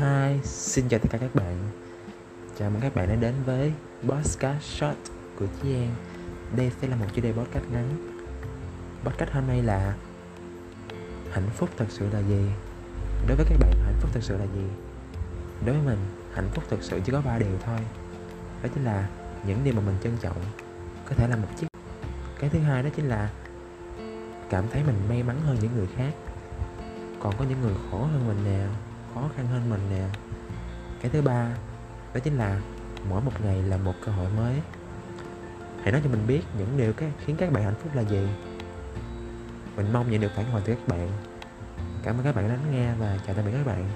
Hi, 0.00 0.38
xin 0.44 0.88
chào 0.88 1.00
tất 1.00 1.08
cả 1.12 1.18
các 1.18 1.34
bạn. 1.34 1.56
Chào 2.58 2.70
mừng 2.70 2.80
các 2.80 2.94
bạn 2.94 3.08
đã 3.08 3.14
đến 3.14 3.34
với 3.46 3.72
Podcast 4.08 4.62
Short 4.62 4.96
của 5.38 5.46
Chí 5.62 5.74
An 5.74 5.94
Đây 6.56 6.72
sẽ 6.80 6.88
là 6.88 6.96
một 6.96 7.06
chủ 7.14 7.22
đề 7.22 7.32
podcast 7.32 7.64
ngắn. 7.72 8.12
Podcast 9.04 9.30
hôm 9.30 9.46
nay 9.46 9.62
là 9.62 9.94
Hạnh 11.32 11.48
phúc 11.56 11.68
thật 11.76 11.84
sự 11.88 12.06
là 12.12 12.18
gì? 12.18 12.42
Đối 13.26 13.36
với 13.36 13.46
các 13.50 13.58
bạn, 13.60 13.72
hạnh 13.84 13.94
phúc 14.00 14.10
thật 14.14 14.20
sự 14.22 14.36
là 14.38 14.44
gì? 14.44 14.64
Đối 15.66 15.74
với 15.74 15.86
mình, 15.86 15.98
hạnh 16.34 16.48
phúc 16.54 16.64
thật 16.70 16.78
sự 16.80 17.00
chỉ 17.04 17.12
có 17.12 17.20
ba 17.20 17.38
điều 17.38 17.58
thôi. 17.66 17.80
Đó 18.62 18.68
chính 18.74 18.84
là 18.84 19.08
những 19.46 19.64
điều 19.64 19.74
mà 19.74 19.80
mình 19.86 19.96
trân 20.02 20.16
trọng 20.20 20.36
Có 21.08 21.14
thể 21.16 21.28
là 21.28 21.36
một 21.36 21.48
chiếc. 21.60 21.66
Cái 22.38 22.50
thứ 22.50 22.58
hai 22.58 22.82
đó 22.82 22.88
chính 22.96 23.08
là 23.08 23.30
Cảm 24.50 24.64
thấy 24.70 24.82
mình 24.84 24.96
may 25.08 25.22
mắn 25.22 25.40
hơn 25.46 25.56
những 25.60 25.76
người 25.76 25.88
khác. 25.96 26.12
Còn 27.20 27.34
có 27.38 27.44
những 27.44 27.60
người 27.60 27.74
khổ 27.90 27.98
hơn 27.98 28.28
mình 28.28 28.44
nào 28.44 28.70
khó 29.20 29.28
khăn 29.36 29.46
hơn 29.46 29.70
mình 29.70 29.80
nè. 29.90 30.04
Cái 31.00 31.10
thứ 31.10 31.22
ba, 31.22 31.48
đó 32.14 32.20
chính 32.24 32.38
là 32.38 32.60
mỗi 33.08 33.20
một 33.22 33.32
ngày 33.44 33.62
là 33.62 33.76
một 33.76 33.94
cơ 34.04 34.12
hội 34.12 34.28
mới. 34.36 34.54
Hãy 35.82 35.92
nói 35.92 36.00
cho 36.04 36.10
mình 36.10 36.26
biết 36.26 36.42
những 36.58 36.76
điều 36.76 36.92
cái 36.92 37.12
khiến 37.24 37.36
các 37.36 37.52
bạn 37.52 37.64
hạnh 37.64 37.74
phúc 37.82 37.94
là 37.94 38.02
gì. 38.02 38.28
Mình 39.76 39.92
mong 39.92 40.10
nhận 40.10 40.20
được 40.20 40.32
phản 40.36 40.50
hồi 40.50 40.62
từ 40.64 40.74
các 40.74 40.88
bạn. 40.88 41.08
Cảm 42.02 42.18
ơn 42.18 42.24
các 42.24 42.34
bạn 42.34 42.48
đã 42.48 42.54
lắng 42.54 42.72
nghe 42.72 42.92
và 42.98 43.18
chào 43.26 43.34
tạm 43.34 43.44
biệt 43.44 43.52
các 43.52 43.66
bạn. 43.66 43.88